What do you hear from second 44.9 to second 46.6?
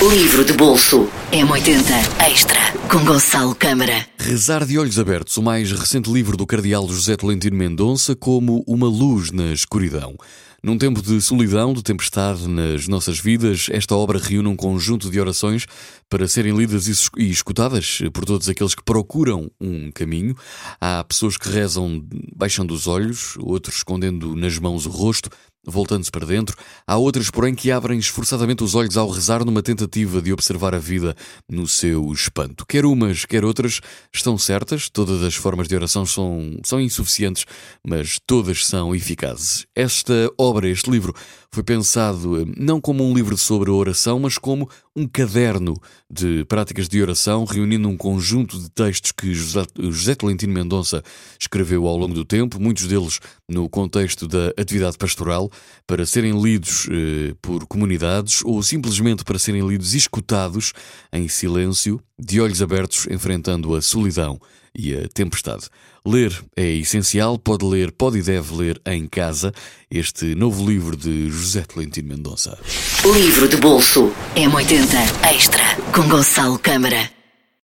um caderno de